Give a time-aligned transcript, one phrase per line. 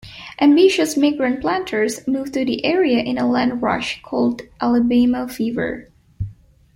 [0.41, 5.91] Ambitious migrant planters moved to the area in a land rush called Alabama Fever.